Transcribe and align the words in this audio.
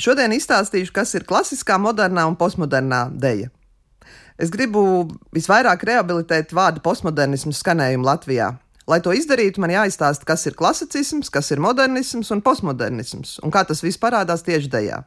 Šodien 0.00 0.32
izstāstīšu, 0.32 0.94
kas 0.96 1.12
ir 1.18 1.26
klasiskā, 1.28 1.76
modernā 1.76 2.24
un 2.28 2.36
postmodernā 2.40 3.08
deja. 3.12 3.50
Es 4.40 4.48
gribu 4.48 4.82
visvairāk 5.36 5.82
rehabilitēt 5.84 6.54
vārdu 6.56 6.80
postmodernismu 6.80 7.52
skanējumu 7.52 8.08
Latvijā. 8.08 8.54
Lai 8.88 8.98
to 9.04 9.12
izdarītu, 9.12 9.60
man 9.60 9.74
jāizstāsta, 9.74 10.24
kas 10.26 10.46
ir 10.48 10.56
klasicisms, 10.56 11.28
kas 11.30 11.52
ir 11.52 11.60
modernisms 11.60 12.32
un 12.32 12.40
postmodernisms, 12.42 13.36
un 13.44 13.52
kā 13.52 13.66
tas 13.68 13.84
viss 13.84 14.00
parādās 14.00 14.46
tieši 14.46 14.72
dejā. 14.72 15.02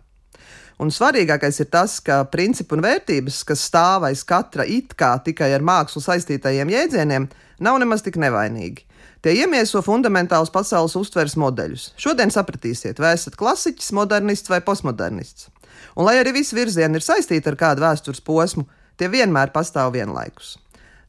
Un 0.82 0.94
svarīgākais 0.94 1.60
ir 1.64 1.70
tas, 1.74 1.98
ka 2.02 2.22
principi 2.30 2.78
un 2.78 2.86
vērtības, 2.86 3.42
kas 3.50 3.66
stāv 3.66 4.06
aiz 4.08 4.22
katra 4.26 4.66
it 4.70 4.94
kā 4.98 5.16
tikai 5.26 5.50
ar 5.58 5.66
mākslu 5.66 6.02
saistītajiem 6.06 6.70
jēdzieniem, 6.74 7.28
nav 7.66 7.82
nemaz 7.82 8.06
tik 8.06 8.22
nevainīgi. 8.22 8.86
Tie 9.24 9.38
iemieso 9.40 9.80
fundamentālus 9.80 10.52
pasaules 10.52 10.98
uztveres 11.00 11.38
modeļus. 11.40 11.94
Šodien 11.96 12.32
sapratīsiet, 12.34 12.98
vai 13.00 13.14
esat 13.16 13.38
klasiķis, 13.40 13.94
modernists 13.96 14.52
vai 14.52 14.60
postmodernists. 14.66 15.48
Un 15.96 16.10
lai 16.10 16.18
arī 16.20 16.34
visi 16.36 16.58
virzieni 16.58 17.00
ir 17.00 17.06
saistīti 17.06 17.48
ar 17.48 17.56
kādu 17.56 17.86
vēstures 17.86 18.20
posmu, 18.20 18.66
tie 19.00 19.08
vienmēr 19.08 19.54
pastāv 19.56 19.94
vienlaikus. 19.96 20.58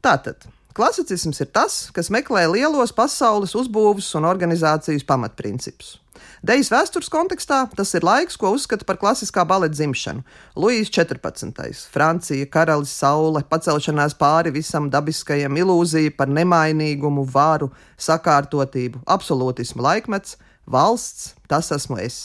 Tātad 0.05 0.47
klasicisms 0.79 1.43
ir 1.43 1.51
tas, 1.55 1.81
kas 1.95 2.13
meklē 2.15 2.47
lielos 2.53 2.95
pasaules 2.95 3.57
uzbūves 3.59 4.13
un 4.19 4.31
organizācijas 4.31 5.07
pamatprincipus. 5.11 5.97
Dejas 6.45 6.69
vēstures 6.69 7.09
kontekstā 7.09 7.63
tas 7.73 7.95
ir 7.97 8.05
laiks, 8.05 8.35
ko 8.37 8.51
uzskata 8.53 8.85
par 8.85 8.99
klasiskā 9.01 9.47
baleta 9.49 9.79
dzimšanu. 9.79 10.21
Luīs 10.61 10.91
14. 10.93 11.87
Francija, 11.95 12.49
karalis, 12.53 12.93
saule, 12.93 13.41
pacelšanās 13.49 14.13
pāri 14.21 14.53
visam 14.53 14.91
dabiskajam, 14.93 15.57
ilūzija 15.63 16.13
par 16.19 16.29
nemainīgumu, 16.29 17.25
varu, 17.33 17.71
sakārtotību, 17.97 19.01
absolūtismu 19.09 19.87
laikmets, 19.89 20.37
valsts, 20.69 21.33
tas 21.49 21.73
esmu 21.73 22.03
es. 22.05 22.21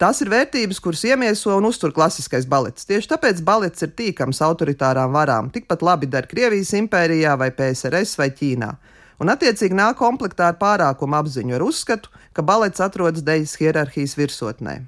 Tās 0.00 0.24
ir 0.24 0.32
vērtības, 0.32 0.80
kuras 0.80 1.04
iemieso 1.04 1.52
un 1.58 1.68
uztur 1.68 1.92
klasiskais 1.92 2.48
balets. 2.48 2.88
Tieši 2.88 3.12
tāpēc 3.12 3.44
balets 3.44 3.84
ir 3.84 3.92
tīkams 4.00 4.40
autoritārām 4.48 5.12
varām. 5.12 5.52
Tikpat 5.52 5.84
labi 5.84 6.08
der 6.08 6.24
Krievijas 6.30 6.72
impērijā, 6.80 7.36
vai 7.36 7.52
PSRS, 7.52 8.16
vai 8.16 8.32
Ķīnā 8.32 8.72
un 9.22 9.32
attiecīgi 9.32 9.76
nāk 9.76 9.98
komplektā 10.00 10.50
ar 10.52 10.60
pārākumu 10.60 11.18
apziņu, 11.20 11.56
ar 11.56 11.64
uzskatu, 11.66 12.12
ka 12.36 12.44
balets 12.44 12.82
atrodas 12.84 13.24
dejas 13.24 13.56
hierarhijas 13.60 14.16
virsotnē. 14.18 14.82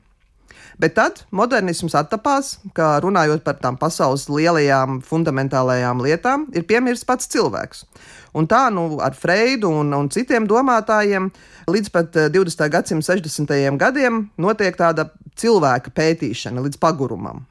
Bet 0.79 0.95
tad 0.95 1.25
modernisms 1.35 1.97
attapās, 1.99 2.53
ka 2.77 3.01
runājot 3.03 3.43
par 3.43 3.57
tām 3.59 3.75
pasaules 3.81 4.29
lielajām 4.31 5.01
fundamentālajām 5.03 6.05
lietām, 6.05 6.47
ir 6.55 6.69
piemirsts 6.71 7.09
pats 7.09 7.27
cilvēks. 7.33 7.83
Un 8.37 8.49
tā 8.51 8.67
nu, 8.75 8.99
ar 9.01 9.17
Freidu 9.17 9.71
un, 9.81 9.93
un 9.97 10.11
citiem 10.13 10.49
domātājiem 10.49 11.31
līdz 11.71 11.93
pat 11.95 12.19
20. 12.35 12.67
gadsimta 12.73 13.15
60. 13.15 13.79
gadiem 13.81 14.27
notiek 14.37 14.77
tāda 14.77 15.11
cilvēka 15.39 15.95
pētīšana 15.95 16.65
līdz 16.67 16.81
pagurumam. 16.83 17.47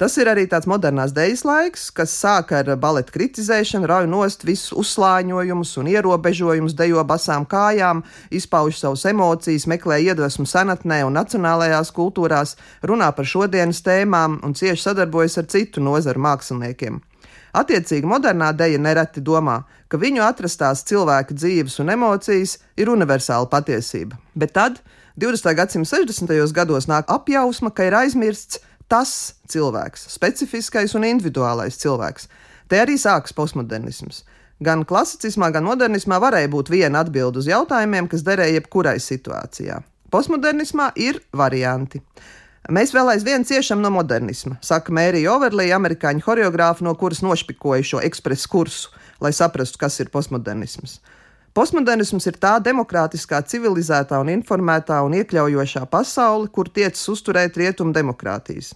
Tas 0.00 0.14
ir 0.16 0.30
arī 0.32 0.46
tāds 0.48 0.64
modernās 0.64 1.12
dēļas 1.12 1.42
laiks, 1.44 1.82
kas 1.92 2.14
sāk 2.16 2.54
ar 2.56 2.70
baleta 2.80 3.12
kritizēšanu, 3.12 3.84
rauj 3.90 4.06
nost 4.08 4.46
visus 4.48 4.72
uzslāņojumus 4.80 5.74
un 5.82 5.90
ierobežojumus, 5.92 6.72
dejo 6.78 7.04
basām 7.04 7.44
kājām, 7.44 8.00
izpauž 8.32 8.78
savus 8.80 9.04
emocijas, 9.10 9.68
meklē 9.68 10.00
iedvesmu 10.06 10.48
senatnē 10.48 11.02
un 11.04 11.20
nacionālajās 11.20 11.92
kultūrās, 11.92 12.56
runā 12.80 13.10
par 13.12 13.28
šodienas 13.28 13.84
tēmām 13.84 14.40
un 14.40 14.56
cieši 14.56 14.86
sadarbojas 14.86 15.36
ar 15.42 15.52
citu 15.52 15.84
nozaru 15.84 16.24
māksliniekiem. 16.30 17.02
Attiecīgi, 17.56 18.06
modernā 18.06 18.52
dēļa 18.54 18.80
nereti 18.82 19.22
domā, 19.24 19.60
ka 19.90 19.98
viņu 19.98 20.22
atrastās 20.22 20.84
cilvēka 20.86 21.34
dzīves 21.34 21.80
un 21.82 21.90
emocijas 21.96 22.58
ir 22.78 22.92
universāla 22.92 23.48
patiesība. 23.50 24.18
Bet 24.38 24.54
tad, 24.54 24.78
20. 25.20 25.54
gadsimta 25.58 25.96
60. 25.96 26.52
gados, 26.54 26.86
nāk 26.90 27.10
apjausma, 27.10 27.72
ka 27.74 27.88
ir 27.88 27.96
aizmirsts 27.98 28.62
tas 28.90 29.34
cilvēks, 29.50 30.08
specifiskais 30.14 30.94
un 30.98 31.06
individuālais 31.06 31.78
cilvēks. 31.82 32.28
Te 32.70 32.78
arī 32.78 32.96
sākas 32.98 33.34
postmodernisms. 33.34 34.24
Gan 34.62 34.84
klasicismā, 34.86 35.48
gan 35.54 35.64
modernismā 35.64 36.18
varēja 36.20 36.50
būt 36.52 36.70
viena 36.70 37.00
atbilde 37.02 37.40
uz 37.40 37.48
jautājumiem, 37.48 38.10
kas 38.10 38.22
derēja 38.26 38.58
jebkurai 38.58 38.98
situācijā. 39.00 39.80
Postmodernismā 40.12 40.90
ir 41.00 41.20
varianti. 41.32 42.02
Mēs 42.68 42.92
vēl 42.92 43.08
aizvien 43.14 43.44
ciešam 43.48 43.80
no 43.80 43.88
modernisma, 43.94 44.58
saka 44.60 44.92
Mērija 44.92 45.32
Overlija, 45.32 45.78
amerikāņu 45.80 46.20
choreogrāfa, 46.26 46.84
no 46.84 46.92
kuras 47.00 47.22
nošpikoja 47.24 47.86
šo 47.86 48.02
ekspresu 48.04 48.50
kursu, 48.52 48.90
lai 49.24 49.32
saprastu, 49.32 49.80
kas 49.80 49.96
ir 50.04 50.10
postmodernisms. 50.12 50.98
Postmodernisms 51.56 52.28
ir 52.28 52.36
tā 52.38 52.58
demokrātiskā, 52.62 53.40
civilizētā 53.48 54.20
un 54.20 54.28
informētā 54.36 55.00
un 55.06 55.16
iekļaujošā 55.22 55.86
pasaule, 55.90 56.52
kur 56.52 56.68
tiecas 56.68 57.08
uzturēt 57.10 57.56
rietumu 57.56 57.96
demokrātijas. 57.96 58.74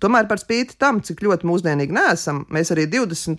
Tomēr 0.00 0.26
par 0.28 0.40
spīti 0.40 0.76
tam, 0.80 0.98
cik 1.04 1.22
ļoti 1.24 1.48
mūsdienīgi 1.48 1.94
neesam, 1.96 2.42
mēs 2.52 2.72
arī 2.74 2.84
21. 2.92 3.38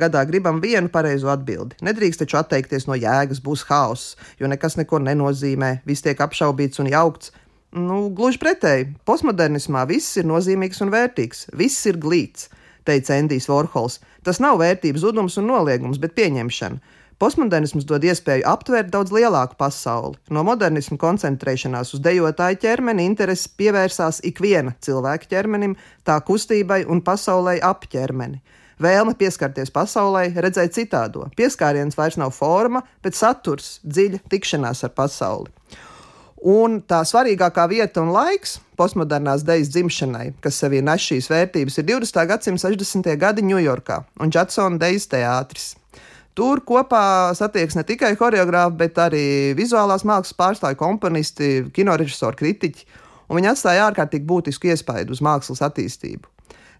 gadā 0.00 0.24
gribam 0.26 0.58
vienu 0.62 0.90
pareizo 0.90 1.30
atbildi. 1.30 1.78
Nedrīkst 1.86 2.24
taču 2.24 2.38
atteikties 2.40 2.88
no 2.88 2.96
jēgas, 2.98 3.42
būs 3.44 3.66
haoss, 3.68 4.16
jo 4.40 4.50
nekas 4.50 4.78
neko 4.80 4.98
nenozīmē, 5.04 5.76
viss 5.86 6.02
tiek 6.06 6.18
apšaubīts 6.18 6.82
un 6.82 6.90
jaukts. 6.90 7.34
Nu, 7.74 8.04
gluži 8.14 8.38
pretēji, 8.38 8.92
postmodernismā 9.02 9.80
viss 9.90 10.14
ir 10.20 10.28
nozīmīgs 10.30 10.78
un 10.84 10.92
vērtīgs, 10.94 11.48
viss 11.58 11.88
ir 11.90 11.96
glīts, 11.98 12.46
teica 12.86 13.16
Endijs 13.18 13.48
Vorhols. 13.50 13.96
Tas 14.22 14.38
nav 14.38 14.60
vērtības 14.60 15.02
zudums 15.02 15.34
un 15.40 15.48
noliegums, 15.50 15.98
bet 15.98 16.14
pieņemšana. 16.14 16.78
Postmodernisms 17.18 17.86
dod 17.90 18.04
iespēju 18.06 18.46
aptvert 18.46 18.92
daudz 18.92 19.10
lielāku 19.14 19.58
pasauli. 19.58 20.14
No 20.30 20.44
modernisma 20.46 20.98
koncentrēšanās 21.02 21.90
uz 21.96 22.02
dejotāju 22.04 22.60
ķermeni 22.62 23.08
interesi 23.10 23.50
pievērsās 23.58 24.20
ikviena 24.30 24.76
cilvēka 24.78 25.30
ķermenim, 25.30 25.74
tā 26.06 26.20
kustībai 26.28 26.84
un 26.86 27.02
pasaulē 27.02 27.56
ap 27.58 27.88
ķermeni. 27.90 28.38
Vēlme 28.82 29.16
pieskarties 29.18 29.74
pasaulē, 29.74 30.28
redzēt 30.46 30.74
citādo. 30.78 31.26
Pieskāriens 31.38 31.98
vairs 31.98 32.20
nav 32.22 32.30
forma, 32.38 32.84
bet 33.02 33.18
saturs, 33.18 33.80
dziļa 33.82 34.22
tikšanās 34.30 34.86
ar 34.86 34.94
pasauli. 34.94 35.50
Un 36.44 36.82
tā 36.84 36.98
svarīgākā 37.08 37.62
vieta 37.70 38.02
un 38.02 38.10
laiks 38.12 38.58
postmodernās 38.76 39.46
dejas 39.48 39.70
dzimšanai, 39.72 40.34
kas 40.44 40.58
sevī 40.60 40.82
nes 40.84 41.00
šīs 41.00 41.30
vērtības, 41.32 41.78
ir 41.80 41.86
20. 41.88 42.18
gadsimta 42.28 42.68
60. 42.68 43.08
gadi 43.16 43.44
Ņujorkā 43.48 43.96
un 44.20 44.32
Džeksona 44.34 44.76
dejas 44.82 45.08
teātris. 45.08 45.70
Tur 46.36 46.60
kopā 46.66 47.32
satiekas 47.38 47.78
ne 47.78 47.86
tikai 47.88 48.12
choreogrāfi, 48.20 48.76
bet 48.76 49.00
arī 49.00 49.24
vizuālās 49.56 50.04
mākslas 50.04 50.36
pārstāvji, 50.36 50.80
komponisti, 50.82 51.50
kinorežisori, 51.72 52.36
kritiķi, 52.42 52.88
un 53.30 53.40
viņi 53.40 53.52
atstāja 53.54 53.88
ārkārtīgi 53.88 54.28
būtisku 54.28 54.68
iespaidu 54.74 55.16
uz 55.16 55.24
mākslas 55.24 55.64
attīstību. 55.64 56.28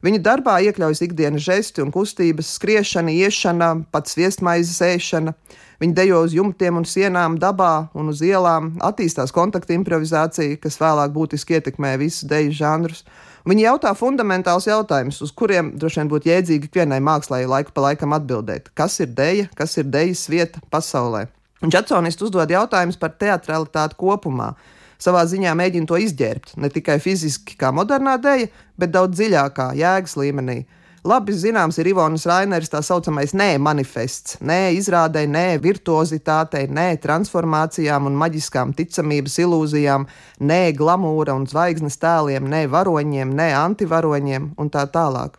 Viņa 0.04 0.20
darbā 0.24 0.56
iekļaujas 0.66 1.02
ikdienas 1.06 1.44
žesti 1.46 1.84
un 1.84 1.92
kustības, 1.94 2.50
skriešana, 2.58 3.12
iešana, 3.14 3.68
pat 3.94 4.10
sviestmaizes 4.10 4.80
ēšana. 4.84 5.36
Viņa 5.82 5.94
dejo 5.96 6.22
uz 6.24 6.34
jumtiem 6.34 6.80
un 6.80 6.86
sienām, 6.88 7.38
dabā 7.40 7.90
un 7.94 8.10
uz 8.12 8.22
ielām, 8.24 8.74
attīstās 8.84 9.34
kontakta 9.34 9.74
improvizācija, 9.76 10.58
kas 10.62 10.80
vēlāk 10.80 11.14
būtiski 11.14 11.58
ietekmē 11.58 11.94
visus 12.00 12.28
deju 12.30 12.52
žanrus. 12.56 13.04
Viņi 13.44 13.66
jautā 13.66 13.90
fundamentālus 13.92 14.70
jautājumus, 14.70 15.20
uz 15.20 15.32
kuriem 15.36 15.74
droši 15.76 16.00
vien 16.00 16.10
būtu 16.12 16.30
jēdzīgi 16.30 16.70
ikvienai 16.70 17.00
mākslai 17.04 17.42
laiku 17.44 17.74
pa 17.76 17.90
laikam 17.90 18.14
atbildēt. 18.16 18.70
Kas 18.72 18.96
ir 19.04 19.10
deja, 19.12 19.50
kas 19.58 19.76
ir 19.76 19.90
dejas 19.92 20.24
vieta 20.32 20.62
pasaulē? 20.72 21.26
Un 21.64 21.72
Džeksonists 21.72 22.24
uzdod 22.24 22.50
jautājumus 22.52 22.96
par 23.00 23.12
teatralitāti 23.20 23.96
kopumā. 24.00 24.54
Savā 25.02 25.24
ziņā 25.28 25.52
mēģina 25.58 25.90
to 25.90 25.98
izģērbt 26.00 26.56
ne 26.60 26.70
tikai 26.72 27.00
fiziski, 27.02 27.58
kā 27.60 27.72
modernā 27.74 28.16
dēļa, 28.22 28.48
bet 28.78 28.94
daudz 28.94 29.18
dziļākā, 29.18 29.72
jēgas 29.78 30.16
līmenī. 30.20 30.62
Labi 31.04 31.34
zināms 31.36 31.76
ir 31.82 31.90
Ivonas 31.90 32.22
Raineris 32.24 32.70
tā 32.72 32.80
saucamais 32.80 33.34
nē 33.36 33.58
manifests, 33.60 34.38
nē 34.40 34.70
izrādē, 34.78 35.26
nē 35.28 35.58
virtuozitātei, 35.60 36.64
nē 36.72 36.94
transformācijām 37.02 38.08
un 38.08 38.16
maģiskām 38.22 38.72
ticamības 38.78 39.36
ilūzijām, 39.44 40.06
nē 40.40 40.62
glamūra 40.78 41.36
un 41.36 41.44
zvaigznes 41.50 42.00
tēliem, 42.00 42.48
nē 42.48 42.62
varoņiem, 42.72 43.36
nē 43.36 43.50
antivaroņiem 43.58 44.54
un 44.56 44.72
tā 44.72 44.86
tālāk. 44.94 45.36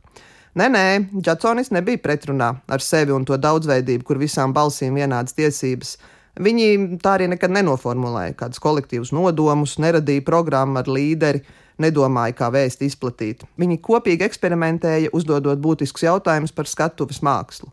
Nē, 0.55 0.69
nē, 0.69 0.85
Džatsonis 1.17 1.73
nebija 1.73 1.99
pretrunā 1.99 2.51
ar 2.69 2.85
sevi 2.85 3.11
un 3.11 3.25
to 3.25 3.35
daudzveidību, 3.41 4.05
kur 4.05 4.21
visām 4.21 4.53
balsīm 4.53 5.01
vienādas 5.01 5.33
tiesības. 5.33 5.97
Viņi 6.35 6.97
tā 6.99 7.15
arī 7.15 7.29
nekad 7.31 7.53
nenoformulēja 7.55 8.35
kādus 8.35 8.59
kolektīvus 8.63 9.13
nodomus, 9.15 9.77
neradīja 9.79 10.25
programmu 10.27 10.81
ar 10.81 10.89
līderi, 10.91 11.45
nedomāja, 11.79 12.35
kā 12.35 12.49
vēstu 12.51 12.87
izplatīt. 12.87 13.45
Viņi 13.59 13.79
kopīgi 13.83 14.27
eksperimentēja, 14.27 15.13
uzdodot 15.15 15.61
būtiskus 15.63 16.03
jautājumus 16.07 16.55
par 16.55 16.67
skatuves 16.67 17.21
mākslu. 17.23 17.71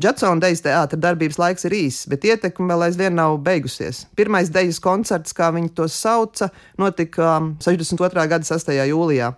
Džeksona 0.00 0.40
dejas 0.40 0.62
teātris 0.64 1.00
darbības 1.02 1.36
laiks 1.40 1.66
ir 1.68 1.74
īss, 1.76 2.06
bet 2.08 2.24
ietekme 2.24 2.70
vēl 2.72 2.86
aizvien 2.86 3.12
nav 3.18 3.36
beigusies. 3.44 4.06
Pirmais 4.16 4.48
dejas 4.52 4.78
koncerts, 4.80 5.34
kā 5.36 5.50
viņi 5.52 5.74
to 5.76 5.88
sauca, 5.92 6.48
notika 6.80 7.34
62. 7.60 8.08
Um, 8.08 8.30
gada 8.30 8.48
6. 8.48 8.72
jūlijā. 8.88 9.34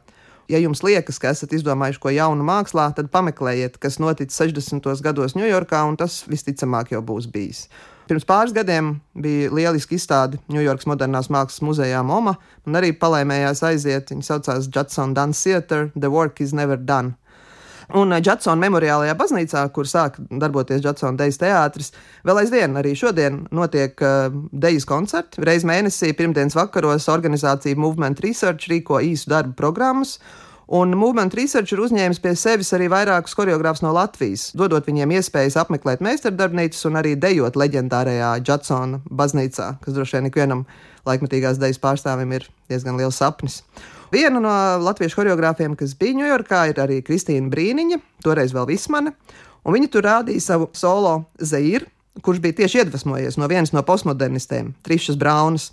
Ja 0.50 0.58
jums 0.58 0.82
liekas, 0.82 1.20
ka 1.22 1.30
esat 1.30 1.54
izdomājuši 1.54 2.00
ko 2.02 2.10
jaunu 2.12 2.44
mākslā, 2.46 2.88
tad 2.96 3.12
pameklējiet, 3.14 3.78
kas 3.82 4.00
noticis 4.02 4.40
60. 4.40 4.88
gados 5.04 5.36
Ņujorkā, 5.38 5.84
un 5.88 5.96
tas 6.00 6.22
visticamāk 6.28 6.92
jau 6.92 7.02
būs 7.04 7.30
bijis. 7.30 7.68
Pirms 8.10 8.26
pāris 8.26 8.52
gadiem 8.52 8.96
bija 9.14 9.52
lieliski 9.54 9.96
izstāde 9.96 10.40
Ņujorkas 10.52 10.88
Modernās 10.90 11.30
Mākslas 11.32 11.62
muzejā 11.62 12.02
MOMA, 12.04 12.34
un 12.66 12.76
arī 12.76 12.90
palēmējās 12.98 13.62
aiziet. 13.70 14.10
Viņa 14.10 14.26
saucās 14.26 14.66
Judson 14.66 15.14
Dance 15.14 15.44
Theatre, 15.46 15.92
The 15.94 16.10
Work 16.10 16.42
is 16.42 16.52
Never 16.52 16.76
Done. 16.76 17.14
Un 17.92 18.14
Džaksona 18.24 18.56
memoriālajā 18.56 19.12
baznīcā, 19.20 19.62
kur 19.76 19.88
sāk 19.88 20.14
darboties 20.40 20.80
Džaksona 20.80 21.18
dejas 21.18 21.36
teātris, 21.42 21.90
vēl 22.24 22.40
aizvien 22.40 22.78
arī 22.80 22.94
šodien 22.96 23.42
notiek 23.52 24.00
uh, 24.00 24.32
dejas 24.52 24.86
koncerti. 24.88 25.42
Reiz 25.44 25.66
mēnesī, 25.68 26.14
pirmdienas 26.16 26.56
vakaros, 26.56 27.10
organizācija 27.12 27.76
Movement 27.76 28.22
Research 28.24 28.70
rīko 28.72 29.02
īsu 29.04 29.28
darbu 29.34 29.52
programmas. 29.58 30.16
Un 30.72 30.96
Movement 30.96 31.34
Research 31.36 31.74
ir 31.74 31.82
uzņēmis 31.84 32.22
pie 32.24 32.32
sevis 32.38 32.72
arī 32.72 32.86
vairākus 32.88 33.34
choreogrāfus 33.36 33.82
no 33.84 33.90
Latvijas, 33.92 34.48
dodot 34.56 34.86
viņiem 34.88 35.12
iespējas 35.18 35.58
apmeklēt 35.60 36.00
meistardarbnīcas 36.00 36.86
un 36.88 36.96
arī 37.02 37.12
dejot 37.20 37.58
leģendārajā 37.60 38.38
Džaksona 38.40 39.02
baznīcā, 39.10 39.74
kas 39.82 39.98
droši 39.98 40.16
vien 40.16 40.30
ikvienam 40.30 40.62
laikmetīgās 41.04 41.60
dejas 41.60 41.82
pārstāvim 41.82 42.32
ir 42.38 42.48
diezgan 42.72 42.96
liels 42.96 43.20
sapnis. 43.20 43.60
Viena 44.12 44.42
no 44.44 44.52
latviešu 44.84 45.22
choreogrāfiem, 45.22 45.72
kas 45.78 45.94
bija 45.96 46.18
Ņujorkā, 46.18 46.66
ir 46.68 46.80
arī 46.82 46.98
Kristīna 47.04 47.48
Brīniņa, 47.52 47.96
toreiz 48.24 48.52
vēl 48.52 48.66
Vismane, 48.68 49.14
viņa 49.64 49.88
tur 49.88 50.04
rādīja 50.04 50.42
savu 50.50 50.68
solo 50.76 51.14
Zeiru, 51.40 51.88
kurš 52.20 52.42
bija 52.44 52.58
tieši 52.60 52.82
iedvesmojies 52.82 53.38
no 53.40 53.48
vienas 53.48 53.72
no 53.72 53.80
postmodernistēm, 53.88 54.74
Trišas 54.84 55.16
Braunas. 55.16 55.70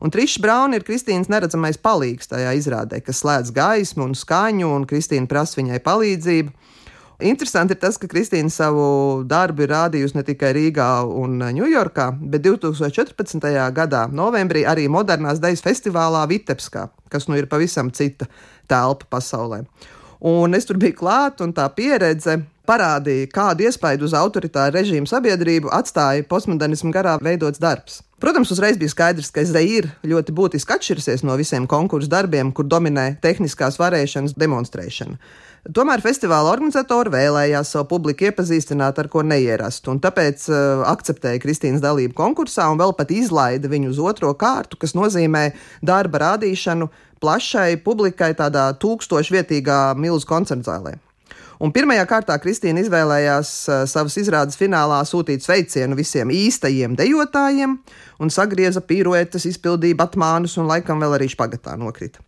Un 0.00 0.14
Trišs 0.14 0.38
Brauna 0.40 0.78
ir 0.78 0.84
Kristīnas 0.86 1.28
neredzamais 1.28 1.80
palīgs 1.82 2.30
tajā 2.30 2.54
izrādē, 2.56 3.02
kas 3.02 3.24
slēdz 3.24 3.50
gaismu 3.58 4.06
un 4.06 4.14
skaņu, 4.16 4.70
un 4.70 4.86
Kristīna 4.88 5.26
prasa 5.28 5.58
viņai 5.58 5.82
palīdzību. 5.84 6.54
Interesanti 7.26 7.74
ir 7.74 7.82
tas, 7.82 7.98
ka 8.00 8.08
Kristīna 8.08 8.48
savu 8.54 8.86
darbu 9.28 9.66
ir 9.66 9.74
rādījusi 9.74 10.16
ne 10.16 10.24
tikai 10.24 10.54
Rīgā 10.56 10.88
un 11.04 11.42
Ņujorkā, 11.58 12.06
bet 12.32 12.46
2014. 12.46 13.50
gadā, 13.76 14.06
novembrī, 14.08 14.62
arī 14.64 14.86
Modernās 14.88 15.42
Dejas 15.42 15.60
festivālā 15.66 16.22
Vitebskā, 16.30 16.86
kas 17.10 17.28
nu 17.28 17.38
ir 17.38 17.48
pavisam 17.50 17.90
cita 17.90 18.28
telpa 18.70 19.08
pasaulē. 19.16 19.64
Un 20.30 20.54
es 20.54 20.68
tur 20.68 20.78
biju 20.80 20.98
klāt, 21.00 21.40
un 21.40 21.54
tā 21.56 21.64
pieredze 21.74 22.36
parādīja, 22.68 23.30
kādu 23.32 23.66
iespaidu 23.68 24.06
uz 24.08 24.14
autoritāru 24.16 24.78
režīmu 24.78 25.08
sabiedrību 25.10 25.72
atstāja 25.74 26.26
postmodernismu 26.28 26.92
garā 26.94 27.18
veidots 27.22 27.62
darbs. 27.62 28.00
Protams, 28.20 28.50
uzreiz 28.52 28.76
bija 28.76 28.92
skaidrs, 28.92 29.30
ka 29.32 29.40
Zeira 29.48 29.94
ļoti 30.04 30.34
būtiski 30.36 30.74
atšķirsies 30.76 31.22
no 31.24 31.38
visiem 31.40 31.64
konkursu 31.70 32.10
darbiem, 32.12 32.50
kur 32.52 32.68
dominē 32.68 33.14
tehniskās 33.24 33.80
varēšanas 33.80 34.36
demonstrēšana. 34.36 35.16
Tomēr 35.76 36.00
festivāla 36.00 36.52
organizatori 36.52 37.12
vēlējās 37.12 37.72
savu 37.74 37.88
publiku 37.90 38.28
iepazīstināt 38.28 39.00
ar 39.00 39.08
ko 39.12 39.24
neierastu, 39.24 39.92
un 39.92 40.00
tāpēc 40.00 40.46
uh, 40.48 40.84
akceptēja 40.88 41.40
Kristīnas 41.40 41.84
dalību 41.84 42.16
konkursā 42.16 42.68
un 42.72 42.80
vēl 42.80 42.94
pat 42.96 43.12
izlaida 43.12 43.68
viņu 43.68 43.92
uz 43.92 44.00
otro 44.00 44.32
kārtu, 44.40 44.80
kas 44.80 44.96
nozīmē 44.96 45.50
darba 45.84 46.24
rādīšanu 46.24 46.88
plašai 47.20 47.76
publikai 47.84 48.32
tādā 48.36 48.70
tūkstošvietīgā 48.80 49.82
milzu 50.00 50.28
koncertzālē. 50.28 50.96
Un 51.60 51.74
pirmajā 51.76 52.06
kārtā 52.08 52.38
Kristīna 52.40 52.80
izvēlējās 52.80 53.50
uh, 53.68 53.82
savas 53.88 54.14
izrādes 54.16 54.56
finālā 54.56 55.02
sūtīt 55.04 55.44
sveicienu 55.44 55.98
visiem 55.98 56.30
īstajiem 56.32 56.94
dejotājiem 56.96 57.74
un 58.20 58.32
sagrieza 58.32 58.80
piruetes, 58.80 59.44
izpildīja 59.50 59.98
batmānus 59.98 60.56
un 60.56 60.70
laikam 60.70 61.04
vēl 61.04 61.18
arī 61.18 61.28
špagatā 61.28 61.76
nokrita. 61.76 62.24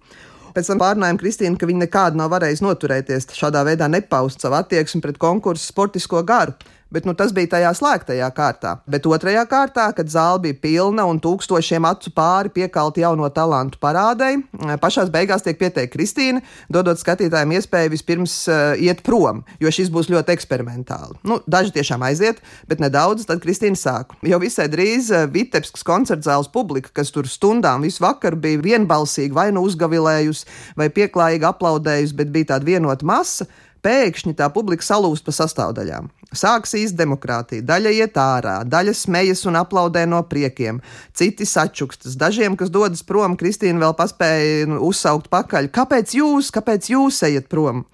Pēc 0.52 0.68
tam 0.68 0.82
pārnājām 0.82 1.16
Kristīnu, 1.16 1.56
ka 1.56 1.64
viņa 1.64 1.86
nekādu 1.86 2.20
nav 2.20 2.28
varējusi 2.34 2.66
noturēties, 2.66 3.30
šādā 3.32 3.62
veidā 3.64 3.88
nepaust 3.88 4.44
savu 4.44 4.58
attieksmi 4.58 5.00
pret 5.00 5.16
konkursu 5.20 5.64
sportisko 5.64 6.20
garu. 6.28 6.52
Bet 6.92 7.06
nu, 7.08 7.14
tas 7.16 7.32
bija 7.32 7.54
tajā 7.54 7.70
slēgtajā 7.76 8.26
kārtā. 8.36 8.74
Bet 8.90 9.06
otrajā 9.08 9.46
kārtā, 9.48 9.86
kad 9.96 10.10
zāle 10.12 10.42
bija 10.44 10.58
pilna 10.60 11.06
un 11.08 11.20
tūkstošiem 11.24 11.86
acu 11.88 12.12
pāri 12.12 12.52
piekalti 12.52 13.00
jauno 13.00 13.30
talantu 13.32 13.80
parādei, 13.80 14.42
pašā 14.82 15.06
beigās 15.12 15.44
tiek 15.46 15.56
pieteikta 15.60 15.92
Kristīna, 15.94 16.42
dodot 16.72 17.00
skatītājiem 17.00 17.56
iespēju 17.56 17.94
vispirms 17.94 18.36
uh, 18.50 18.60
iet 18.76 19.00
prom, 19.06 19.40
jo 19.62 19.72
šis 19.72 19.88
būs 19.92 20.10
ļoti 20.12 20.34
eksperimentāli. 20.36 21.16
Nu, 21.28 21.40
daži 21.48 21.72
tiešām 21.78 22.04
aiziet, 22.04 22.44
bet 22.68 22.82
nedaudz, 22.84 23.24
tad 23.28 23.40
Kristīna 23.44 23.78
sāk. 23.78 24.12
Jau 24.28 24.42
visai 24.42 24.68
drīz 24.72 25.08
uh, 25.14 25.24
Vitebskas 25.32 25.86
koncertzāles 25.88 26.52
publika, 26.52 26.92
kas 27.00 27.12
tur 27.14 27.28
stundām 27.30 27.88
visu 27.88 28.04
vakaru 28.04 28.40
bija 28.44 28.60
vienbalsīgi 28.68 29.32
vai 29.36 29.48
nu 29.56 29.64
uzgavilējusi 29.64 30.76
vai 30.76 30.92
pieklājīgi 30.92 31.48
aplaudējusi, 31.48 32.18
bet 32.20 32.32
bija 32.36 32.52
tāda 32.54 32.68
vienota 32.68 33.08
masa 33.08 33.48
pēkšņi 33.82 34.34
tā 34.38 34.48
publika 34.54 34.84
salūst 34.86 35.24
pa 35.26 35.34
sastāvdaļām. 35.34 36.08
Sāks 36.32 36.72
īsta 36.78 37.02
demokrātija, 37.02 37.64
daļa 37.68 37.92
iet 37.98 38.16
ārā, 38.20 38.54
daļa 38.64 38.94
smejas 38.96 39.44
un 39.50 39.58
aplaudē 39.60 40.06
no 40.08 40.22
priekiem, 40.28 40.80
citi 41.12 41.44
sačukstas. 41.48 42.16
Dažiem, 42.20 42.56
kas 42.56 42.72
dodas 42.72 43.04
prom, 43.04 43.36
Kristīna 43.36 43.82
vēl 43.82 43.96
paspēja 43.98 44.70
nu, 44.70 44.80
uzsaukt 44.88 45.28
pakaļ: 45.32 45.68
Kāpēc 45.74 46.16
jūs, 46.16 46.48
kāpēc 46.54 46.88
jūs 46.94 47.20
ejat 47.28 47.50
prom? 47.52 47.84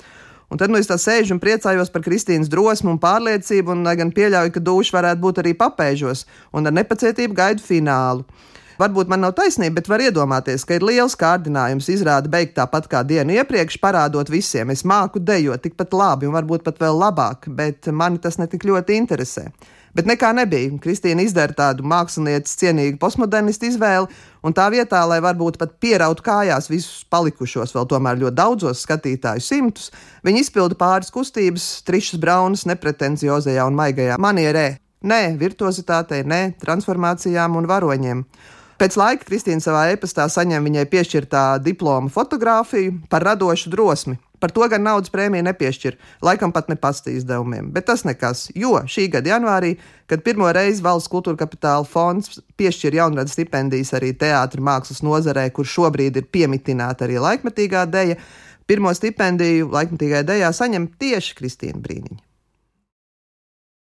Un 0.48 0.60
tad 0.60 0.72
nu, 0.72 0.78
es 0.80 0.88
tā 0.88 0.96
sēžu 0.96 1.34
un 1.34 1.42
priecājos 1.42 1.90
par 1.92 2.04
Kristīnas 2.06 2.48
drosmu 2.48 2.94
un 2.94 3.00
pārliecību, 3.02 3.74
un 3.74 3.90
gan 3.98 4.12
pieļauju, 4.16 4.54
ka 4.54 4.62
duša 4.64 4.96
varētu 4.96 5.24
būt 5.24 5.42
arī 5.42 5.52
papēžos, 5.58 6.24
un 6.56 6.70
ar 6.70 6.76
nepacietību 6.78 7.36
gaidu 7.36 7.64
finālu. 7.64 8.24
Varbūt 8.78 9.08
man 9.10 9.24
nav 9.24 9.32
taisnība, 9.34 9.80
bet 9.80 9.88
var 9.90 10.02
iedomāties, 10.04 10.62
ka 10.62 10.76
ir 10.78 10.84
liels 10.86 11.16
kārdinājums 11.18 11.88
izrādi 11.90 12.30
beigt 12.30 12.52
tāpat 12.54 12.84
kā 12.86 13.00
dienu 13.02 13.34
iepriekš, 13.34 13.80
parādot 13.82 14.28
visiem, 14.30 14.70
es 14.70 14.84
māku 14.86 15.18
dejot 15.18 15.64
tikpat 15.64 15.96
labi 15.98 16.28
un 16.28 16.36
varbūt 16.36 16.62
pat 16.62 16.78
vēl 16.78 16.94
labāk, 17.00 17.48
bet 17.58 17.88
mani 17.90 18.22
tas 18.22 18.38
netik 18.38 18.62
ļoti 18.68 18.94
interesē. 19.00 19.48
Bet 19.98 20.06
nekā 20.06 20.30
nebija. 20.36 20.76
Kristīna 20.78 21.24
izdara 21.26 21.56
tādu 21.58 21.82
mākslinieces 21.90 22.54
cienīgu 22.60 23.00
postmodernistu 23.02 23.66
izvēli, 23.66 24.06
un 24.46 24.54
tā 24.54 24.68
vietā, 24.70 25.00
lai 25.10 25.18
varbūt 25.24 25.58
pat 25.58 25.72
pierautu 25.82 26.22
kājās 26.22 26.70
visus 26.70 27.00
palikušos, 27.10 27.72
vēl 27.74 27.88
tomēr 27.90 28.20
ļoti 28.20 28.38
daudzos 28.38 28.84
skatītāju 28.86 29.42
simtus, 29.42 29.88
viņa 30.22 30.44
izpilda 30.44 30.78
pāris 30.78 31.10
kustības, 31.10 31.66
trišas 31.88 32.22
braunas, 32.22 32.62
nepretenciozajā 32.70 33.66
un 33.66 33.80
maigajā 33.80 34.20
manierē. 34.22 34.68
Nē, 35.02 35.22
virtuozitātei, 35.40 36.22
nē, 36.26 36.40
transformācijām 36.62 37.58
un 37.58 37.66
varoņiem. 37.70 38.22
Pēc 38.78 38.94
laika 38.94 39.26
Kristīna 39.26 39.58
savā 39.58 39.88
e-pastā 39.90 40.28
saņem 40.30 40.68
viņai 40.68 40.84
piešķirtā 40.86 41.44
diploma 41.64 42.12
fotografiju 42.14 42.92
par 43.10 43.24
radošu 43.26 43.72
drosmi. 43.72 44.14
Par 44.38 44.52
to 44.54 44.68
gan 44.70 44.84
naudas 44.86 45.10
prēmiju 45.10 45.42
nepiešķir, 45.48 45.96
laikam 46.22 46.52
pat 46.54 46.68
ne 46.70 46.76
pasta 46.78 47.10
izdevumiem. 47.10 47.72
Bet 47.74 47.88
tas 47.88 48.04
nekas, 48.06 48.44
jo 48.54 48.76
šī 48.86 49.08
gada 49.10 49.32
janvārī, 49.32 49.72
kad 50.06 50.22
pirmo 50.22 50.46
reizi 50.54 50.84
Valsts 50.84 51.10
kultūra 51.10 51.40
kapitāla 51.40 51.82
fonds 51.90 52.38
piešķir 52.54 53.00
jaunradas 53.00 53.34
stipendijas 53.34 53.90
arī 53.98 54.12
teātris 54.14 54.62
mākslas 54.70 55.02
nozarē, 55.02 55.48
kur 55.50 55.66
šobrīd 55.66 56.22
ir 56.22 56.30
piemitināta 56.30 57.08
arī 57.08 57.18
laikmetīgā 57.26 57.82
deja, 57.90 58.20
pirmo 58.70 58.94
stipendiju 58.94 59.72
laikmetīgajā 59.74 60.22
dejā 60.30 60.54
saņem 60.54 60.86
tieši 61.02 61.34
Kristīna 61.42 61.82
Brīniņa. 61.82 62.27